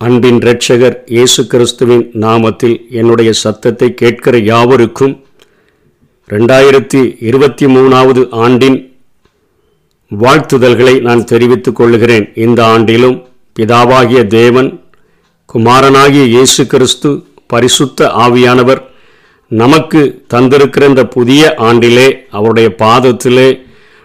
[0.00, 5.24] அன்பின் இரட்சகர் இயேசு கிறிஸ்துவின் நாமத்தில் என்னுடைய சத்தத்தை கேட்கிற யாவருக்கும்
[6.28, 8.78] ரெண்டாயிரத்தி இருபத்தி மூணாவது ஆண்டின்
[10.10, 12.32] வாழ்த்துதல்களை நான் தெரிவித்துக் கொள்கிறேன்.
[12.34, 13.18] இந்த ஆண்டிலும்
[13.56, 14.70] பிதாவாகிய தேவன்
[15.46, 18.82] குமாரனாகிய இயேசு கிறிஸ்து பரிசுத்த ஆவியானவர்
[19.48, 23.48] நமக்கு தந்திருக்கிற இந்த புதிய ஆண்டிலே அவருடைய பாதத்திலே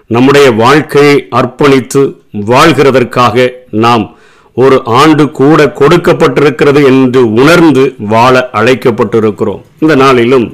[0.08, 4.18] நம்முடைய வாழ்க்கையை அர்ப்பணித்து வாழ்கிறதற்காக நாம்
[4.64, 7.84] ஒரு ஆண்டு கூட கொடுக்கப்பட்டிருக்கிறது என்று உணர்ந்து
[8.14, 9.64] வாழ அழைக்கப்பட்டிருக்கிறோம்.
[9.80, 10.46] இந்த நாளிலும்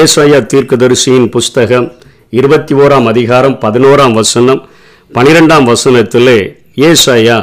[0.00, 1.86] ஏசாயா தீர்க்கதரிசியின் புஸ்தகம்
[2.38, 4.60] இருபத்தி ஓராம் அதிகாரம் பதினோராம் வசனம்
[5.14, 6.38] பனிரெண்டாம் வசனத்திலே
[6.88, 7.38] ஏசாயா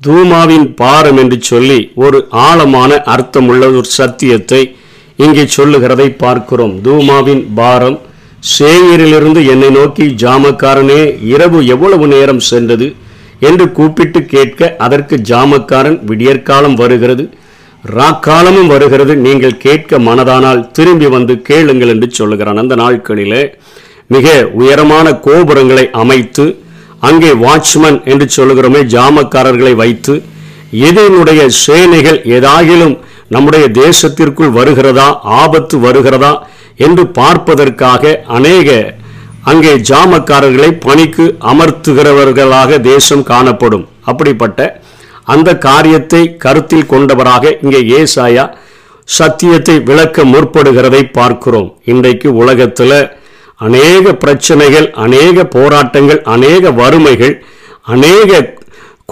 [0.00, 4.62] தூமாவின் பாரம் என்று சொல்லி ஒரு ஆழமான அர்த்தமுள்ள ஒரு சத்தியத்தை
[5.16, 6.74] இங்கே சொல்லுகிறதை பார்க்கிறோம்.
[6.86, 7.98] தூமாவின் பாரம்
[8.58, 11.02] சேயரிலிருந்து என்னை நோக்கி ஜாமக்காரனே
[11.34, 12.86] இரவு எவ்வளவு நேரம் சென்றது?
[13.48, 17.24] என்று கூப்பிட்டு கேட்க அதற்கு ஜாமக்காரன் விடியற்காலம் வருகிறது.
[17.98, 19.14] ராக்காலமும் வருகிறது.
[19.26, 22.60] நீங்கள் கேட்க மனதானால் திரும்பி வந்து கேளுங்கள் என்று சொல்லுகிறான்.
[22.62, 23.42] அந்த நாட்களிலே
[24.14, 24.28] மிக
[24.60, 26.44] உயரமான கோபுரங்களை அமைத்து
[27.08, 30.14] அங்கே வாட்ச்மேன் என்று சொல்லுகிறோமே ஜாமக்காரர்களை வைத்து
[30.88, 32.94] எதினுடைய சேனைகள் ஏதாகிலும்
[33.34, 35.06] நம்முடைய தேசத்திற்குள் வருகிறதா
[35.40, 36.32] ஆபத்து வருகிறதா
[36.86, 38.68] என்று பார்ப்பதற்காக அநேக
[39.48, 43.86] அங்கே ஜாமக்காரர்களை பணிக்கு அமர்த்துகிறவர்களாக தேசம் காணப்படும்.
[44.10, 44.60] அப்படிப்பட்ட
[45.34, 48.44] அந்த காரியத்தை கருத்தில் கொண்டவராக இங்கே ஏசாயா
[49.08, 51.68] சத்தியத்தை விளக்க முற்படுகிறதை பார்க்கிறோம்.
[51.92, 52.98] இன்றைக்கு உலகத்தில்
[53.66, 57.34] அநேக பிரச்சனைகள் அநேக போராட்டங்கள் அநேக வறுமைகள்
[57.94, 58.40] அநேக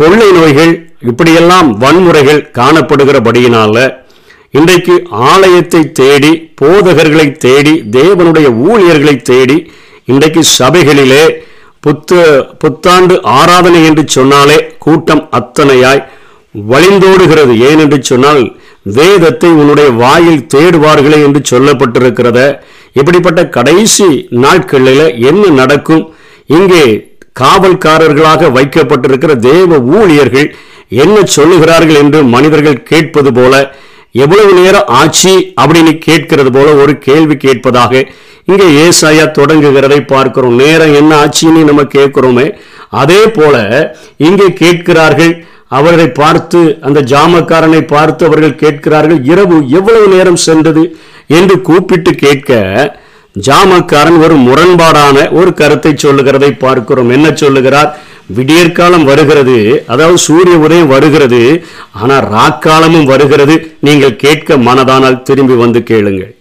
[0.01, 0.73] கொள்ளை நோய்கள்
[1.11, 3.77] இப்படியெல்லாம் வன்முறைகள் காணப்படுகிறபடியினால
[4.55, 4.95] இன்றைக்கு
[5.31, 9.58] ஆலயத்தை தேடி போதகர்களை தேடி தேவனுடைய ஊழியர்களை தேடி
[10.11, 11.25] இன்றைக்கு சபைகளிலே
[11.80, 12.12] புத்த
[12.58, 16.02] புத்தாண்டு ஆராதனை என்று சொன்னாலே கூட்டம் அத்தனையாய்
[16.70, 17.52] வழிந்தோடுகிறது.
[17.69, 18.42] ஏனென்று சொன்னால்
[18.96, 22.39] வேதத்தை உன்னுடைய வாயில் தேடுவார்களே என்று சொல்லப்பட்டிருக்கிறத
[22.92, 24.08] இப்படிப்பட்ட கடைசி
[24.45, 26.05] நாட்களில் என்ன நடக்கும்?
[26.51, 26.85] இங்கே
[27.40, 30.48] காவல்காரர்களாக வைக்கப்பட்டிருக்கிற தேவ ஊழியர்கள்
[31.02, 33.55] என்ன சொல்லுகிறார்கள் என்று மனிதர்கள் கேட்பது போல
[34.13, 38.03] எவ்வளவு நேரம் ஆச்சு அப்படின்னு கேட்கிறது போல ஒரு கேள்வி கேட்பதாக
[38.45, 40.55] இங்கே ஏசாயா தொடங்குகிறதை பார்க்கிறோம்.
[40.55, 42.47] நேரம் என்ன ஆச்சுன்னு நம்ம கேட்கிறோமே.
[42.89, 43.57] அதே போல
[44.17, 50.83] இங்கே கேட்கிறார்கள் அவர்களை பார்த்து அந்த ஜாமக்காரனை பார்த்து அவர்கள் கேட்கிறார்கள் இரவு எவ்வளவு நேரம் சென்றது
[51.27, 52.59] என்று கூப்பிட்டு கேட்க
[53.48, 57.11] ஜாமக்காரன் ஒரு முரண்பாடான ஒரு கருத்தை சொல்லுகிறதை பார்க்கிறோம்.
[57.11, 57.91] என்ன சொல்லுகிறார்?
[58.36, 59.57] விடியற்காலம் வருகிறது.
[59.86, 61.41] அதாவது சூரிய உதயம் வருகிறது.
[61.92, 63.55] ஆனால் ராக்காலமும் வருகிறது.
[63.80, 66.35] நீங்கள் கேட்க மனதானால் திரும்பி வந்து கேளுங்கள்.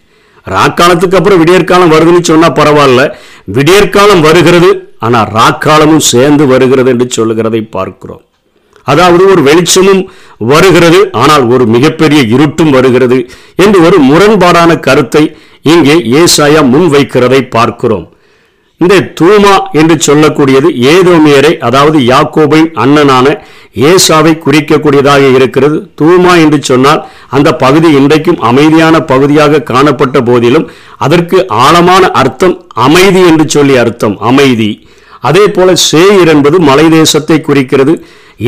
[0.47, 3.01] ராக்காலத்துக்கு அப்புறம் விடியற்காலம் வருதுன்னு சொன்னால் பரவாயில்ல.
[3.57, 4.69] விடியற்காலம் வருகிறது.
[4.99, 8.23] ஆனால் ராக்காலமும் சேர்ந்து வருகிறது என்று சொல்லுகிறதை பார்க்கிறோம்.
[8.83, 10.03] அதாவது ஒரு வெளிச்சமும்
[10.37, 10.99] வருகிறது.
[11.11, 13.19] ஆனால் ஒரு மிகப்பெரிய இருட்டும் வருகிறது.
[13.55, 15.23] என்று ஒரு முரண்பாடான கருத்தை
[15.61, 18.07] இங்கே ஏசாயா முன்வைக்கிறதை பார்க்கிறோம்.
[18.83, 23.27] இந்த தூமா என்று சொல்லக்கூடியது ஏதோமியரை அதாவது யாக்கோபின் அண்ணனான
[23.89, 25.77] ஏசாவை குறிக்கக்கூடியதாக இருக்கிறது.
[25.99, 27.01] தூமா என்று சொன்னால்
[27.35, 30.65] அந்த பகுதி இன்றைக்கும் அமைதியான பகுதியாக காணப்பட்ட போதிலும்
[31.05, 32.55] அதற்கு ஆழமான அர்த்தம்
[32.87, 34.71] அமைதி என்று சொல்லி அர்த்தம் அமைதி.
[35.27, 37.93] அதே போல சேயிர் என்பது மலை தேசத்தை குறிக்கிறது.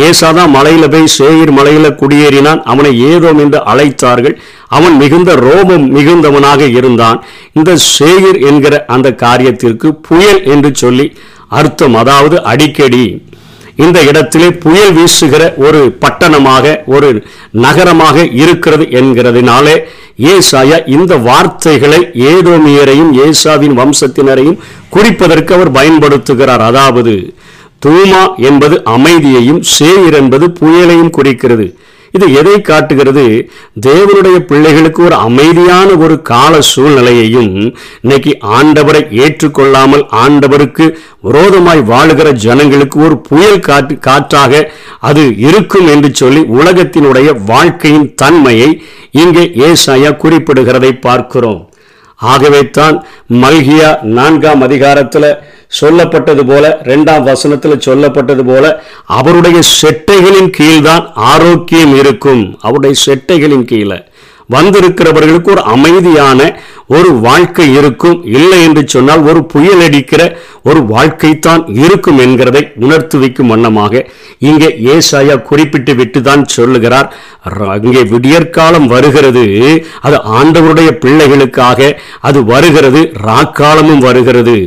[0.05, 2.61] ஏசாதான் மலையில போய் சேயிர் மலையில குடியேறினான்.
[2.71, 4.35] அவனை ஏதோம் என்று அழைத்தார்கள்.
[4.77, 7.19] அவன் மிகுந்த ரோமம் மிகுந்தவனாக இருந்தான்.
[7.53, 11.07] இந்த சேயிர் என்கிற அந்த காரியத்திற்கு புயல் என்று சொல்லி
[11.59, 13.05] அர்த்தம் அதாவது அடிக்கடி.
[13.75, 16.65] இந்த இடத்திலே புயல் வீசுகிற ஒரு பட்டணமாக
[16.95, 17.09] ஒரு
[17.65, 19.75] நகரமாக இருக்கிறது என்கிறதுனாலே
[20.31, 21.99] ஏசாயா இந்த வார்த்தைகளை
[22.31, 24.59] ஏதோமியரையும் ஏசாவின் வம்சத்தினரையும்
[24.89, 26.63] குறிப்பதற்கு அவர் பயன்படுத்துகிறார்.
[26.71, 27.15] அதாவது
[27.85, 31.65] தூமா என்பது அமைதியையும் சேயிர் என்பது புயலையும் குறிக்கிறது.
[32.13, 33.23] இது எதை காட்டுகிறது?
[33.85, 37.53] தேவனுடைய பிள்ளைகளுக்கு ஒரு அமைதியான ஒரு கால சூழ்நிலையையும்
[38.01, 40.85] இன்னைக்கு ஆண்டவரை ஏற்றுக்கொள்ளாமல் ஆண்டவருக்கு
[41.21, 44.63] விரோதமாய் வாழுகிற ஜனங்களுக்கு ஒரு புயல் காற்று காற்றாக
[44.99, 48.69] அது இருக்கும் என்று சொல்லி உலகத்தினுடைய வாழ்க்கையின் தன்மையை
[49.11, 51.61] இங்கே ஏசாயா குறிப்பிடுகிறதை பார்க்கிறோம்.
[52.21, 52.97] ஆகவே தான்
[53.43, 55.37] மல்கியா நான்காம் அதிகாரத்தில்
[55.81, 62.43] சொல்லப்பட்டது போல ரெண்டாம் வசனத்தில் சொல்லப்பட்டது போல அவருடைய செட்டைகளின் கீழ்தான் ஆரோக்கியம் இருக்கும்.
[62.59, 63.97] அவருடைய செட்டைகளின் கீழே.
[64.55, 66.39] வந்திருக்கிறவர்களுக்கு ஒரு அமைதியான
[66.95, 68.17] ஒரு வாழ்க்கை இருக்கும்.
[68.37, 70.21] இல்லை என்று சொன்னால் ஒரு புயல் அடிக்கிற
[70.69, 74.03] ஒரு வாழ்க்கைத்தான் இருக்கும் என்கிறதை உணர்த்து வைக்கும் வண்ணமாக
[74.49, 77.07] இங்கே ஏசாயா குறிப்பிட்டு விட்டு தான் சொல்லுகிறார்.
[77.73, 79.45] அங்கே இங்கே விடியற்காலம் வருகிறது.
[80.07, 81.79] அது ஆண்டவருடைய பிள்ளைகளுக்காக
[82.29, 83.03] அது வருகிறது.
[83.27, 84.57] ராக்காலமும் வருகிறது.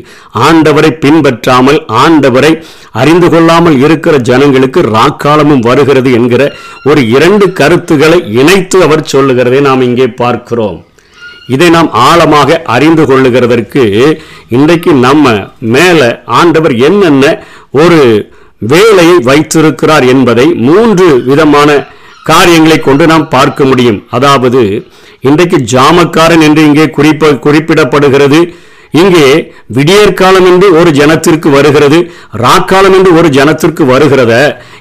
[0.47, 2.53] ஆண்டவரை பின்பற்றாமல் ஆண்டவரை
[3.03, 6.43] அறிந்து கொள்ளாமல் இருக்கிற ஜனங்களுக்கு ராக்காலமும் வருகிறது என்கிற
[6.91, 10.87] ஒரு இரண்டு கருத்துக்களை இணைத்து அவர் சொல்லுகிறதை நாம் இங்கே பார்க்கிறோம்.
[11.49, 13.83] இதை நாம் ஆழமாக அறிந்து கொள்ளுகிறதற்கு
[14.49, 21.87] இன்றைக்கு நம்ம மேல ஆண்டவர் என்னென்ன ஒரு வேலையை வைத்திருக்கிறார் என்பதை மூன்று விதமான
[22.25, 24.07] காரியங்களை கொண்டு நாம் பார்க்க முடியும்.
[24.11, 24.87] அதாவது
[25.21, 28.41] இன்றைக்கு ஜாமக்காரன் என்று இங்கே குறிப்ப குறிப்பிடப்படுகிறது.
[28.95, 29.27] இங்கே
[29.75, 31.99] விடியற்காலம் என்று ஒரு ஜனத்திற்கு வருகிறது
[32.39, 34.33] ராக்காலம் என்று ஒரு ஜனத்திற்கு வருகிறத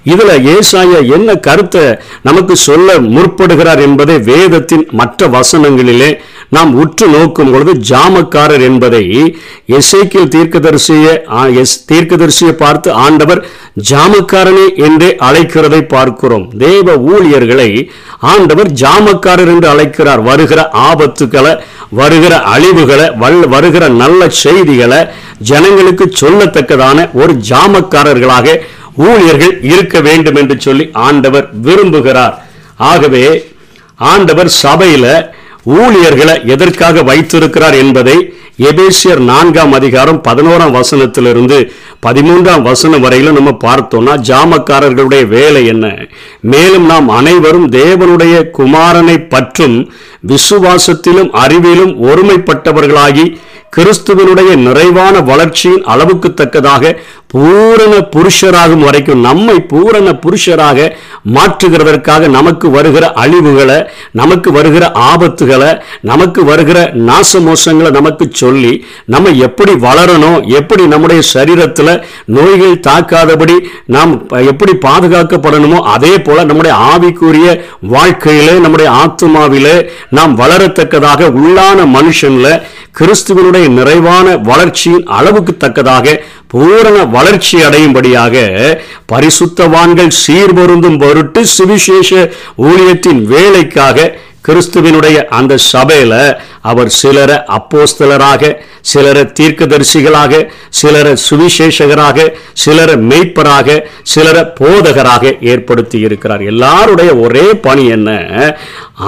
[0.06, 1.84] இதுல ஏசாயா என்ன கருத்தை
[2.22, 6.10] நமக்கு சொல்ல முற்படுகிறார் என்பதை வேதத்தின் மற்ற வசனங்களிலே
[6.54, 9.36] நாம் உற்று நோக்கும் பொழுது ஜாமக்காரர் என்பதை
[9.68, 11.06] எசைக்கில் தீர்க்கதரிசிய
[11.92, 13.46] தீர்க்கதரிசியை பார்த்து ஆண்டவர்
[13.90, 16.52] ஜாமக்காரனே என்றே அழைக்கிறதை பார்க்கிறோம்.
[16.58, 20.22] தேவ ஊழியர்களை ஆண்டவர் ஜாமக்காரர் என்று அழைக்கிறார்.
[20.22, 21.60] வருகிற ஆபத்துக்களை
[21.90, 25.06] வருகிற அழிவுகளை வல்- வருகிற நல்ல செய்திகளை
[25.40, 28.60] ஜனங்களுக்கு சொல்லத்தக்கதான ஒரு ஜாமக்காரர்களாக
[28.96, 32.34] ஊழியர்கள் இருக்க வேண்டும் என்று சொல்லி ஆண்டவர் விரும்புகிறார்.
[32.76, 33.52] ஆகவே
[33.96, 35.32] ஆண்டவர் சபையில
[35.66, 38.16] ஊழியர்களை எதற்காக வைத்திருக்கிறார் என்பதை
[38.60, 41.58] எபேசியர் நான்காம் அதிகாரம் பதினோராம் வசனத்திலிருந்து
[42.08, 45.86] பதிமூன்றாம் வசனம் வரையிலும் நம்ம பார்த்தோம்னா ஜாமக்காரர்களுடைய வேலை என்ன?
[46.42, 49.78] மேலும் நாம் அனைவரும் தேவனுடைய குமாரனை பற்றும்
[50.28, 53.26] விசுவாசத்திலும் அறிவிலும் ஒருமைப்பட்டவர்களாகி
[53.74, 56.94] கிறிஸ்துவனுடைய நிறைவான வளர்ச்சியின் அளவுக்கு தக்கதாக
[57.34, 60.80] பூரண புருஷராகும் வரைக்கும் நம்மை பூரண புருஷராக
[61.34, 63.78] மாற்றுகிறதற்காக நமக்கு வருகிற அழிவுகளை
[64.12, 65.70] நமக்கு வருகிற ஆபத்துகளை
[66.02, 68.74] நமக்கு வருகிற நாசமோசங்களை நமக்கு சொல்லி
[69.06, 71.94] நம்ம எப்படி வளரணும் எப்படி நம்முடைய சரீரத்தில்
[72.34, 74.14] நோய்கள் தாக்காதபடி நாம்
[74.48, 77.50] எப்படி பாதுகாக்கப்படணுமோ அதே போல நம்முடைய ஆவிக்குரிய
[77.90, 79.76] வாழ்க்கையிலே நம்முடைய ஆத்மாவிலே
[80.12, 82.56] நாம் வளரத்தக்கதாக உள்ளான மனுஷனில்
[82.96, 86.16] கிறிஸ்துவனுடைய நிறைவான வளர்ச்சியின் அளவுக்கு தக்கதாக
[86.48, 88.36] பூரண வளர்ச்சி அடையும்படியாக
[89.14, 92.12] பரிசுத்தவான்கள் சீர்பொருந்தும் பொருட்டு சுவிசேஷ
[92.64, 93.98] ஊழியத்தின் வேலைக்காக
[94.48, 106.00] கிறிஸ்துவினுடைய அந்த சபையில் அவர் சிலரை அப்போஸ்தலராக சிலரை தீர்க்கதரிசிகளாக சிலரை சுவிசேஷகராக சிலரை மெய்ப்பராக சிலரை போதகராக ஏற்படுத்தி
[106.00, 106.42] இருக்கிறார்.
[106.42, 108.10] எல்லாருடைய ஒரே பணி என்ன?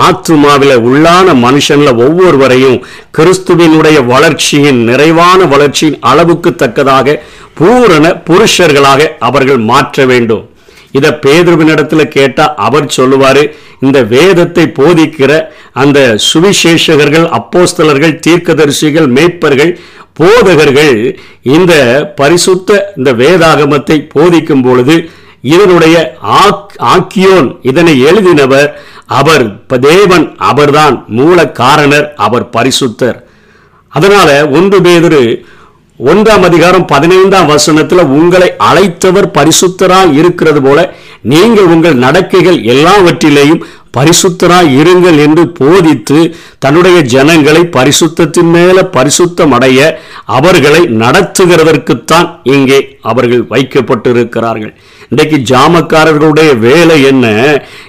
[0.08, 2.86] ஆத்துமாவில் உள்ளான மனுஷனில் ஒவ்வொருவரையும்
[3.18, 7.24] கிறிஸ்துவினுடைய வளர்ச்சியின் நிறைவான வளர்ச்சியின் அளவுக்கு தக்கதாக
[7.54, 10.50] பூரண புருஷர்களாக அவர்கள் மாற்ற வேண்டும்.
[10.96, 13.44] இத பேதுருவினிடத்துல கேட்டா அவர் சொல்லுவாரு
[13.80, 15.32] இந்த வேதத்தை போதிக்கிற
[15.74, 19.72] அந்த சுவிசேஷகர்கள் அப்போஸ்தலர்கள் தீர்க்கதரிசிகள் மேய்ப்பர்கள்
[20.14, 20.96] போதகர்கள்
[21.50, 21.74] இந்த
[22.16, 24.96] பரிசுத்த இந்த வேதாகமத்தை போதிக்கும் பொழுது
[25.48, 25.96] இதனுடைய
[26.38, 28.70] ஆக்- ஆக்கியோன் இதனை எழுதினவர்
[29.16, 29.46] அவர்
[29.84, 33.18] தேவன் அவர்தான் மூல காரணர் அவர் பரிசுத்தர்.
[33.94, 35.22] அதனால ஒன்று பேதரு
[36.00, 40.80] ஒன்றாம் அதிகாரம் பதினைந்தாம் வசனத்துல உங்களை அழைத்தவர் பரிசுத்தராய் இருக்கிறது போல
[41.24, 43.62] நீங்கள் உங்கள் நடக்கைகள் எல்லாவற்றிலேயும்
[43.98, 46.20] பரிசுத்தராய் இருங்கள் என்று போதித்து
[46.60, 49.80] தன்னுடைய ஜனங்களை பரிசுத்தத்தின் மேல பரிசுத்தம் அடைய
[50.38, 54.74] அவர்களை நடத்துகிறதற்குத்தான் இங்கே அவர்கள் வைக்கப்பட்டிருக்கிறார்கள்.
[55.10, 57.26] இன்றைக்கு ஜாமக்காரர்களுடைய வேலை என்ன?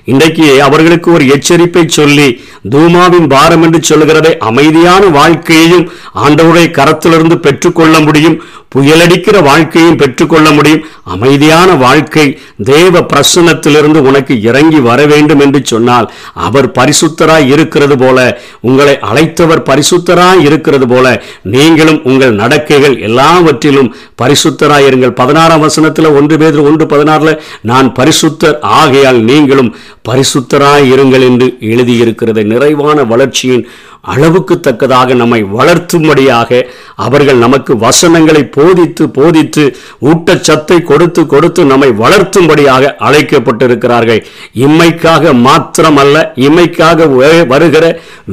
[0.04, 2.28] இன்றைக்கு அவர்களுக்கு ஒரு எச்சரிப்பை சொல்லி
[2.70, 5.86] தூமாவின் பாரம் என்று சொல்கிறதை அமைதியான வாழ்க்கையையும்
[6.24, 8.42] ஆண்டவருடைய கரத்திலிருந்து பெற்றுக்கொள்ள முடியும்.
[8.72, 10.82] புயலடிக்கிற வாழ்க்கையும் பெற்றுக்கொள்ள முடியும்.
[11.04, 12.24] அமைதியான வாழ்க்கை
[12.64, 16.06] தேவ பிரசன்னத்திலிருந்து உனக்கு இறங்கி வர வேண்டும் என்று சொன்னால்
[16.46, 18.18] அவர் பரிசுத்தராய் இருக்கிறது போல
[18.60, 21.06] உங்களை அழைத்தவர் பரிசுத்தராய் இருக்கிறது போல
[21.50, 23.90] நீங்களும் உங்கள் நடக்கைகள் எல்லாவற்றிலும்
[24.22, 29.70] பரிசுத்தராய் இருங்கள் பதினாறாம் வசனத்தில் ஒன்று பேர் ஒன்று பதினாறுல நான் பரிசுத்தர் ஆகையால் நீங்களும்
[30.08, 33.66] பரிசுத்தராய் இருங்கள் என்று எழுதியிருக்கிறது நிறைவான வளர்ச்சியின்
[34.12, 36.58] அளவுக்கு தக்கதாக நம்மை வளர்த்தும்படியாக
[37.04, 39.64] அவர்கள் நமக்கு வசனங்களை போதித்து போதித்து
[40.10, 44.20] ஊட்டச்சத்தை கொடுத்து கொடுத்து நம்மை வளர்த்தும்படியாக அழைக்கப்பட்டிருக்கிறார்கள்.
[44.66, 47.08] இம்மைக்காக மாத்திரமல்ல இம்மைக்காக
[47.46, 47.84] வருகிற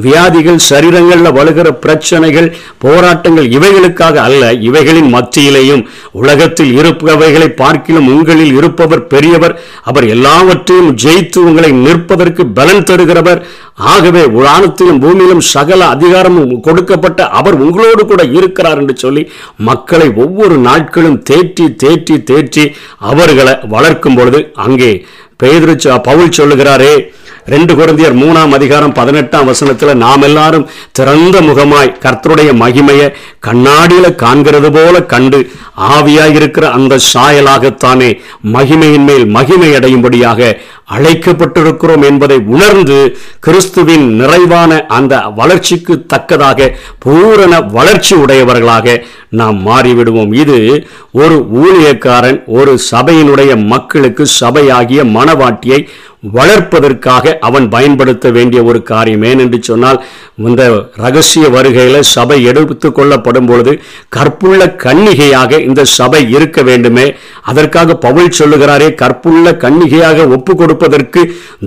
[0.04, 9.56] வியாதிகள் சரீரங்களில் வருகிற பிரச்சனைகள் போராட்டங்கள் இவைகளுக்காக அல்ல இவைகளின் மத்தியிலேயும் உலகத்தில் இருப்பவைகளை பார்க்கிலும் உங்களில் இருப்பவர் பெரியவர்
[9.82, 13.40] அவர் எல்லாவற்றையும் ஜெயித்து உங்களை நிற்பதற்கு பலன் தருகிறவர்.
[13.92, 19.22] ஆகவே வானத்திலும் பூமியிலும் சகல அதிகாரமும் கொடுக்கப்பட்ட அவர் உங்களோடு கூட இருக்கிறார் என்று சொல்லி
[19.56, 22.64] மக்களை ஒவ்வொரு நாட்களும் தேற்றி தேற்றி தேற்றி
[22.98, 24.92] அவர்களை வளர்க்கும் பொழுது அங்கே
[25.40, 26.94] பேதுரு பவுல் சொல்லுகிறாரே
[27.46, 33.08] ரெண்டு குழந்தையர் மூணாம் அதிகாரம் பதினெட்டாம் வசனத்தில் நாம் எல்லாரும் திறந்த முகமாய் கர்த்தருடைய மகிமையை
[33.46, 35.40] கண்ணாடியில காண்கிறது போல கண்டு
[35.76, 38.20] ஆவியாய் இருக்கிற அந்த சாயலாகத்தானே
[38.52, 40.56] மகிமையின் மேல் மகிமை அடையும்படியாக
[40.96, 50.32] அழைக்கப்பட்டிருக்கிறோம் என்பதை உணர்ந்து கிறிஸ்துவின் நிறைவான அந்த வளர்ச்சிக்கு தக்கதாக பூரண வளர்ச்சி உடையவர்களாக நாம் மாறிவிடுவோம்.
[50.34, 55.80] இது ஒரு ஊழியக்காரன் ஒரு சபையினுடைய மக்களுக்கு சபையாகிய மனவாட்டியை
[56.36, 59.22] வளர்ப்பதற்காக அவன் பயன்படுத்த வேண்டிய ஒரு காரியம்.
[59.22, 59.98] ஏனென்று சொன்னால்
[60.48, 60.62] இந்த
[61.04, 63.72] ரகசிய வருகையில் சபை எடுத்து கொள்ளப்படும் பொழுது
[64.08, 67.06] கற்புள்ள கன்னிகையாக இந்த சபை இருக்க வேண்டுமே.
[67.42, 71.22] அதற்காக பவுல் சொல்லுகிறாரே கற்புள்ள கன்னிகையாக ஒப்பு கொடுப்பதற்கு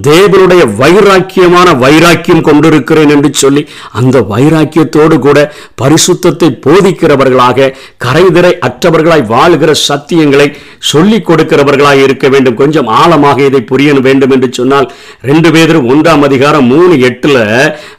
[0.09, 5.37] தேவனுடைய வைராக்கியமான வைராக்கியம் கொண்டிருக்கிறேன் என்று சொல்லி அந்த வைராக்கியத்தோடு கூட
[5.81, 7.73] பரிசுத்தத்தை போதிக்கிறவர்களாக
[8.05, 10.47] கரைதிரை அற்றவர்களாய் வாழ்கிற சத்தியங்களை
[10.79, 12.55] சொல்லிக் கொடுக்கிறவர்களாய் இருக்க வேண்டும்.
[12.55, 17.37] கொஞ்சம் ஆழமாக இதை புரிய வேண்டும் என்று சொன்னால் ரெண்டு பேரும் ஒன்றாம் அதிகாரம் மூணு எட்டுல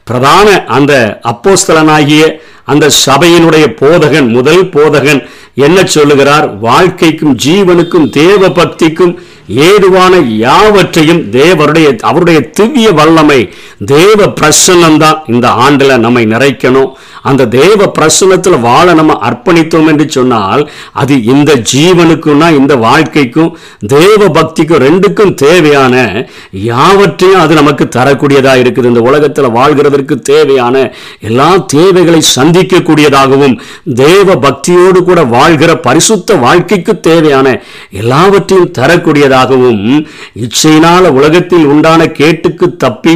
[0.05, 6.59] பிரதான அந்த அப்போஸ்தலனாகிய அந்த சபையினுடைய போதகன் முதல் போதகன் என்ன சொல்லுகிறார்?
[6.61, 9.15] வாழ்க்கைக்கும் ஜீவனுக்கும் தேவ பக்திக்கும்
[9.49, 13.41] ஏதுவான யாவற்றையும் தேவருடைய அவருடைய திவ்ய வல்லமை
[13.87, 16.91] தேவ பிரசன்னம்தான் இந்த ஆண்டில் நம்மை நிறைக்கணும்.
[17.23, 24.83] அந்த தேவ பிரசன்னத்தில் வாழ நம்ம அர்ப்பணித்தோம் என்று சொன்னால் அது இந்த ஜீவனுக்கும்னா இந்த வாழ்க்கைக்கும் தேவ பக்திக்கும்
[24.87, 28.85] ரெண்டுக்கும் தேவையான யாவற்றையும் அது நமக்கு தரக்கூடியதாக இருக்குது.
[28.85, 33.57] இந்த உலகத்தில் வாழ்கிறதற்கு தேவையான எல்லா தேவைகளை சந்திக்கக்கூடியதாகவும்
[33.95, 43.15] தேவ பக்தியோடு கூட வாழ்கிற பரிசுத்த வாழ்க்கைக்கு தேவையான எல்லாவற்றையும் தரக்கூடியதாக தரக்கூடியதாகவும் இச்சையினால உலகத்தில் உண்டான கேட்டுக்கு தப்பி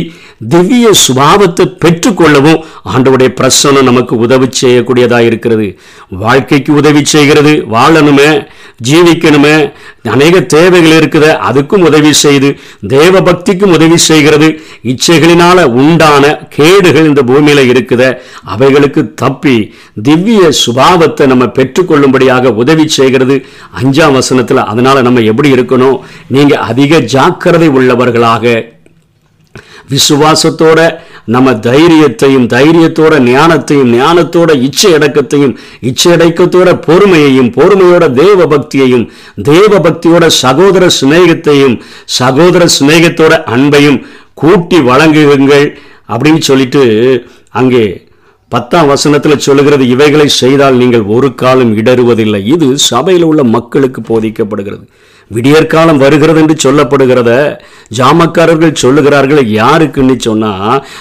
[0.48, 5.78] திவ்ய சுபாவத்தை பெற்றுக்கொள்ளவும் ஆண்டவுடைய பிரசனம் நமக்கு உதவி செய்யக்கூடியதாக இருக்கிறது.
[6.10, 8.46] வாழ்க்கைக்கு உதவி செய்கிறது வாழணுமே
[8.88, 9.72] ஜீவிக்கணுமே
[10.02, 12.58] அநேக தேவைகள் இருக்குது அதுக்கும் உதவி செய்து
[12.88, 14.60] தேவ பக்திக்கும் உதவி செய்கிறது.
[14.84, 18.18] இச்சைகளினால உண்டான கேடுகள் இந்த பூமியில இருக்குத.
[18.42, 23.46] அவைகளுக்கு தப்பி திவ்ய சுபாவத்தை நம்ம பெற்றுக்கொள்ளும்படியாக உதவி செய்கிறது.
[23.82, 25.98] அஞ்சாம் வசனத்தில் அதனால நம்ம எப்படி இருக்கணும்?
[26.28, 28.70] நீங்க அதிக ஜாக்கிரதை உள்ளவர்களாக
[29.90, 30.80] விசுவாசத்தோட
[31.24, 39.04] நம்ம தைரியத்தையும் தைரியத்தோட ஞானத்தையும் ஞானத்தோட இச்சை அடக்கத்தையும் இச்சை அடக்கத்தோட பொறுமையையும் பொறுமையோட தேவ பக்தியையும்
[39.42, 41.76] தேவ பக்தியோட சகோதர சிநேகத்தையும்
[42.20, 44.00] சகோதர சிநேகத்தோட அன்பையும்
[44.34, 45.68] கூட்டி வழங்குங்கள்
[46.08, 46.82] அப்படின்னு சொல்லிட்டு
[47.60, 47.84] அங்கே
[48.48, 52.40] பத்தாம் வசனத்துல சொல்லுகிறது இவைகளை செய்தால் நீங்கள் ஒரு காலம் இடறுவதில்லை.
[52.44, 54.84] இது சபையில் உள்ள மக்களுக்கு போதிக்கப்படுகிறது.
[55.34, 57.30] விடியற்காலம் வருகிறது என்று சொல்லப்படுகிறத
[57.96, 59.40] ஜாமக்காரர்கள் சொல்லுகிறார்கள்.
[59.60, 60.52] யாருக்குன்னு சொன்னா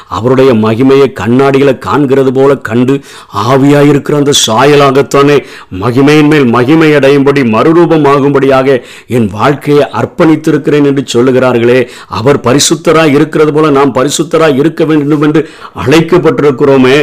[0.07, 2.95] அவருடைய மகிமையை கண்ணாடிகளை காண்கிறது போல கண்டு
[3.45, 5.38] ஆவியாயிருக்கிற அந்த சாயலாகத்தானே
[5.83, 8.77] மகிமையின் மேல் மகிமை அடையும்படி மறுரூபமாகும்படியாக
[9.17, 11.79] என் வாழ்க்கையை அர்ப்பணித்திருக்கிறேன் என்று சொல்லுகிறார்களே.
[12.19, 15.43] அவர் பரிசுத்தராய் இருக்கிறது போல நாம் பரிசுத்தராய் இருக்க வேண்டும் என்று
[15.85, 16.97] அழைக்கப்பட்டிருக்கிறோமே.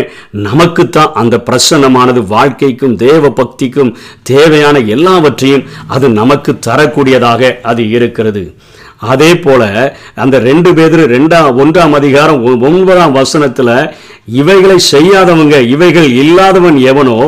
[0.48, 8.42] நமக்குத்தான் அந்த பிரசன்னமானது வாழ்க்கைக்கும் தேவ பக்திக்கும் தேவையான எல்லாவற்றையும் அது நமக்கு தரக்கூடிய தரக்கூடியதாக அது இருக்கிறது.
[9.12, 9.62] அதே போல
[10.14, 13.74] அந்த ரெண்டு பேர் ரெண்டாம் ஒன்றாம் அதிகாரம் ஒன்பதாம் வசனத்தில்
[14.40, 17.18] இவைகளை செய்யாதவங்க இவைகள் இல்லாதவன் எவனோ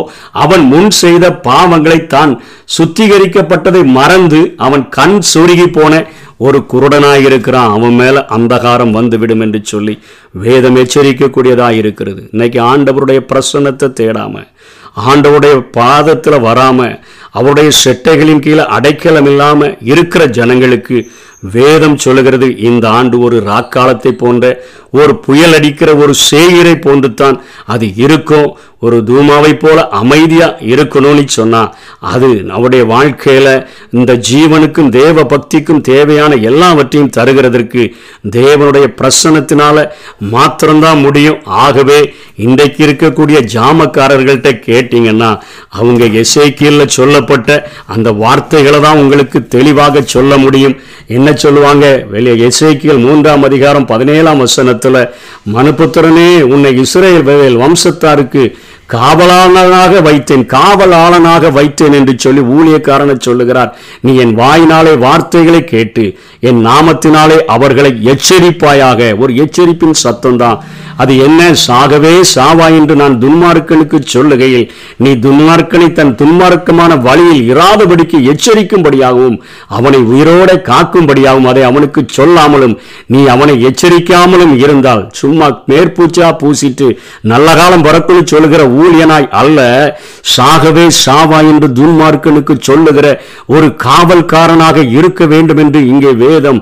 [0.45, 2.33] அவன் முன் செய்த பாவங்களை தான்
[2.77, 6.03] சுத்திகரிக்கப்பட்டதை மறந்து அவன் கண் சொருகி போன
[6.47, 7.73] ஒரு குருடனாக இருக்கிறான்.
[7.77, 9.95] அவன் மேல அந்தகாரம் வந்துவிடும் என்று சொல்லி
[10.31, 12.23] வேதம் எச்சரிக்கக்கூடியதாக இருக்கிறது.
[12.33, 14.45] இன்னைக்கு ஆண்டவருடைய பிரசன்னத்தை தேடாம
[15.11, 16.95] ஆண்டவருடைய பாதத்தில் வராமல்
[17.35, 20.97] அவருடைய செட்டைகளின் கீழே அடைக்கலம் இல்லாமல் இருக்கிற ஜனங்களுக்கு
[21.43, 24.45] வேதம் சொல்லுகிறது இந்த ஆண்டு ஒரு ராக்காலத்தை போன்ற
[25.01, 28.49] ஒரு புயல் அடிக்கிற ஒரு சேயிரை போன்றுத்தான் அது இருக்கும்.
[28.79, 31.61] ஒரு தூமாவை போல அமைதியா இருக்கணும்னு சொன்னா
[32.13, 33.49] அது நம்முடைய வாழ்க்கையில
[33.91, 37.83] இந்த ஜீவனுக்கும் தேவ பக்திக்கும் தேவையான எல்லாவற்றையும் தருகிறதற்கு
[38.39, 39.87] தேவனுடைய பிரசன்னத்தினால
[40.35, 41.39] மாத்திரம்தான் முடியும்.
[41.45, 42.01] ஆகவே
[42.37, 45.31] இன்றைக்கு இருக்கக்கூடிய ஜாமக்காரர்கள்ட்ட கேட்டீங்கன்னா
[45.69, 50.79] அவங்க எசேக்கியல்ல சொல்லப்பட்ட அந்த வார்த்தைகளை தான் உங்களுக்கு தெளிவாக சொல்ல முடியும்.
[51.07, 52.07] என்ன சொல்லுவாங்க?
[52.11, 55.09] வெளியே எசைக்கியல் மூன்றாம் அதிகாரம் பதினேழாம் வசனத்தில்
[55.55, 58.57] மனுபுத்திரனே உன்னை இஸ்ரேல் வேல் வம்சத்தாருக்கு
[58.91, 63.71] காவலாளனாக வைத்தேன் காவலாளனாக வைத்தேன் என்று சொல்லி ஊழியக்காரனை சொல்லுகிறார்.
[64.01, 66.05] நீ என் வாயினாலே வார்த்தைகளை கேட்டு
[66.41, 70.61] என் நாமத்தினாலே அவர்களை எச்சரிப்பாயாக ஒரு எச்சரிப்பின் சத்தம்தான்.
[70.97, 71.41] அது என்ன?
[71.67, 74.67] சாகவே சாவா என்று நான் துன்மார்க்கனுக்கு சொல்லுகையில்
[74.97, 82.75] நீ துன்மார்க்கனை தன் துன்மார்க்கமான வழியில் இராதபடிக்கு எச்சரிக்கும்படியாகவும் அவனை உயிரோட காக்கும்படியாகவும் அதை அவனுக்கு சொல்லாமலும்
[83.07, 86.89] நீ அவனை எச்சரிக்காமலும் இருந்தால் சும்மா மேற்பூச்சா பூசிட்டு
[87.33, 89.59] நல்ல காலம் வரக்குன்னு சொல்லுகிற ஊழியனாய் அல்ல.
[90.35, 93.07] சாகவே சாவா என்று துன்மார்க்கனுக்கு சொல்லுகிற
[93.55, 96.61] ஒரு காவல்காரனாக இருக்க வேண்டும் என்று இங்கே வேதம்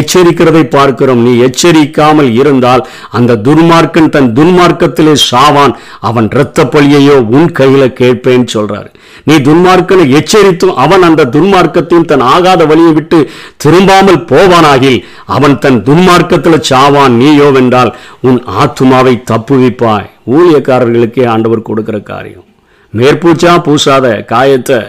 [0.00, 1.22] எச்சரிக்கிறதை பார்க்கிறோம்.
[1.26, 2.84] நீ எச்சரிக்காமல் இருந்தால்
[3.18, 5.74] அந்த துன்மார்க்கன் தன் துன்மார்க்கத்திலே சாவான்.
[6.10, 8.90] அவன் இரத்த பழியையோ உன் கையில கேட்பேன் சொல்றாரு.
[9.28, 13.18] நீ துன்மார்க்கனை எச்சரித்தும் அவன் அந்த துன்மார்க்கத்தையும் தன் ஆகாத வழியை விட்டு
[13.64, 14.98] திரும்பாமல் போவானாகில்
[15.36, 17.16] அவன் தன் துன்மார்க்கத்தில் சாவான்.
[17.22, 17.92] நீயோ வென்றால்
[18.28, 20.08] உன் ஆத்துமாவை தப்புவிப்பாய்.
[20.36, 22.46] ஊழியக்காரர்களுக்கே ஆண்டவர் கொடுக்கிற காரியம்.
[22.94, 24.80] மேற்பூச்சா பூசாத காயத்தை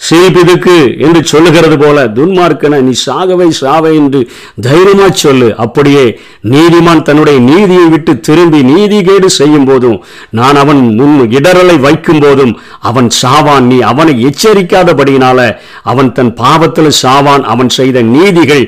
[0.00, 0.74] சீபிதுக்கு
[1.06, 4.20] என்று சொல்லுகிறது போல துன்மார்க்கன நீ சாகவை சாவை என்று
[4.66, 5.48] தைரியமா சொல்லு.
[5.64, 6.02] அப்படியே
[6.52, 9.98] நீதிமான் தன்னுடைய நீதியை விட்டு திரும்பி நீதி கேடு செய்யும் போதும்
[10.38, 12.54] நான் அவன் முன் இடரலை வைக்கும் போதும்
[12.90, 15.38] அவன் சாவான் நீ அவனை எச்சரிக்காதபடியினால
[15.92, 17.44] அவன் தன் பாவத்தில் சாவான்.
[17.54, 18.64] அவன் செய்த நீதிகள்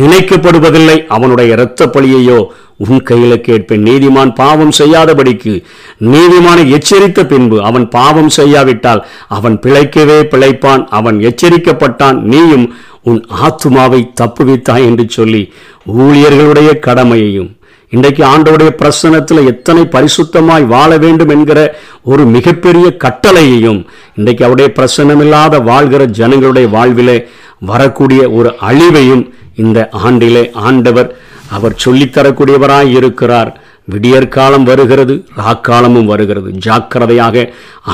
[0.00, 0.98] நினைக்கப்படுவதில்லை.
[1.16, 2.40] அவனுடைய இரத்த பழியையோ
[2.86, 3.82] உன் கையில கேட்பேன்.
[3.82, 5.54] நீதிமான் பாவம் செய்யாதபடிக்கு.
[6.00, 10.84] நீதிமானை எச்சரித்த பின்பு அவன் பாவம் செய்யாவிட்டால் அவன் பிழைக்கவே பிழைப்பான்.
[10.98, 12.18] அவன் எச்சரிக்கப்பட்டான்.
[12.32, 12.66] நீயும்
[13.02, 15.52] உன் ஆத்துமாவை தப்புவித்தாய் என்று சொல்லி
[15.98, 17.50] ஊழியர்களுடைய கடமையையும்
[17.90, 21.60] இன்றைக்கு ஆண்டவுடைய பிரசனத்தில் எத்தனை பரிசுத்தமாய் வாழ வேண்டும் என்கிற
[22.02, 23.80] ஒரு மிகப்பெரிய கட்டளையையும்
[24.16, 27.16] இன்றைக்கு அவருடைய பிரசனமில்லாத வாழ்கிற ஜனங்களுடைய வாழ்விலே
[27.58, 29.24] வரக்கூடிய ஒரு அழிவையும்
[29.56, 31.08] இந்த ஆண்டிலே ஆண்டவர்
[31.50, 33.60] அவர் சொல்லித்தரக்கூடியவராய் இருக்கிறார்.
[33.92, 36.50] விடியற்காலம் வருகிறது ராக்காலமும் வருகிறது.
[36.66, 37.44] ஜாக்கிரதையாக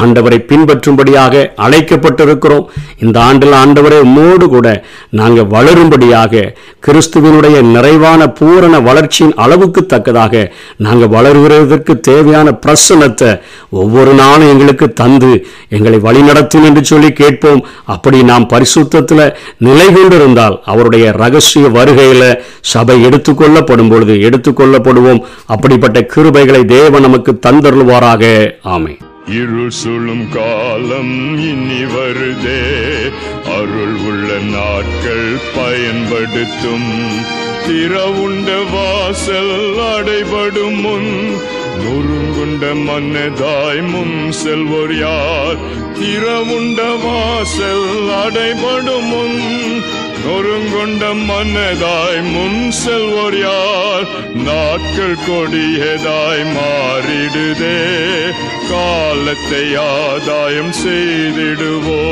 [0.00, 2.64] ஆண்டவரை பின்பற்றும்படியாக அழைக்கப்பட்டிருக்கிறோம்.
[3.04, 4.68] இந்த ஆண்டில் ஆண்டவரை உம்மோடு கூட
[5.20, 6.42] நாங்கள் வளரும்படியாக
[6.86, 10.44] கிறிஸ்துவனுடைய நிறைவான பூரண வளர்ச்சியின் அளவுக்கு தக்கதாக
[10.86, 13.30] நாங்கள் வளருகிறதற்கு தேவையான பிரசனத்தை
[13.82, 15.32] ஒவ்வொரு நாளும் எங்களுக்கு தந்து
[15.76, 17.62] எங்களை வழிநடத்தும் என்று சொல்லி கேட்போம்.
[17.94, 19.24] அப்படி நாம் பரிசுத்தத்தில்
[19.68, 22.28] நிலை கொண்டிருந்தால் அவருடைய ரகசிய வருகையில்
[22.72, 25.22] சபை எடுத்துக்கொள்ளப்படும் பொழுது எடுத்துக்கொள்ளப்படுவோம்.
[25.54, 28.50] அப்படி அப்படிப்பட்ட கிருபைகளை தேவன் நமக்கு தந்தருள்வாராக.
[28.62, 32.62] ஆமை இருள் சுழும் காலம் இனி வருதே.
[33.44, 36.92] அருள் உள்ள நாட்கள் பயன்படுத்தும்.
[37.66, 41.36] திறவுண்ட வாசல் அடைபடும் முன்
[41.78, 45.56] நொறுங்குண்ட மன்னதாய் முன் செல்வோர் யார்?
[46.00, 49.42] திறவுண்ட வாசல் அடைபடும் முன்
[50.24, 54.06] நொறுங்கொண்ட மன்னதாய் முன் செல்வோர் யார்?
[54.34, 57.78] நாட்கள் கொடியதாய் மாறிடுதே.
[58.70, 62.02] காலத்தை ஆதாயம் செய்திடுவோ